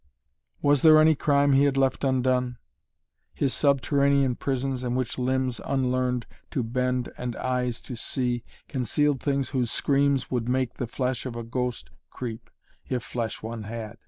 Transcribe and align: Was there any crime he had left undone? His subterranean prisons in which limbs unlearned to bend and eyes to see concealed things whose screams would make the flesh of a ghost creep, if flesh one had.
Was 0.63 0.81
there 0.81 0.99
any 0.99 1.13
crime 1.13 1.51
he 1.53 1.65
had 1.65 1.77
left 1.77 2.03
undone? 2.03 2.57
His 3.35 3.53
subterranean 3.53 4.35
prisons 4.35 4.83
in 4.83 4.95
which 4.95 5.19
limbs 5.19 5.61
unlearned 5.63 6.25
to 6.49 6.63
bend 6.63 7.13
and 7.19 7.35
eyes 7.35 7.79
to 7.81 7.95
see 7.95 8.43
concealed 8.67 9.21
things 9.21 9.49
whose 9.49 9.69
screams 9.71 10.31
would 10.31 10.49
make 10.49 10.73
the 10.73 10.87
flesh 10.87 11.27
of 11.27 11.35
a 11.35 11.43
ghost 11.43 11.91
creep, 12.09 12.49
if 12.89 13.03
flesh 13.03 13.43
one 13.43 13.65
had. 13.65 13.97